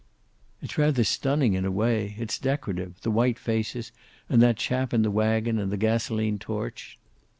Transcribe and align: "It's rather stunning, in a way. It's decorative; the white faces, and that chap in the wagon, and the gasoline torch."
"It's 0.63 0.79
rather 0.79 1.03
stunning, 1.03 1.53
in 1.53 1.63
a 1.63 1.69
way. 1.69 2.15
It's 2.17 2.39
decorative; 2.39 2.99
the 3.01 3.11
white 3.11 3.37
faces, 3.37 3.91
and 4.29 4.41
that 4.41 4.57
chap 4.57 4.95
in 4.95 5.03
the 5.03 5.11
wagon, 5.11 5.59
and 5.59 5.71
the 5.71 5.77
gasoline 5.77 6.39
torch." 6.39 6.97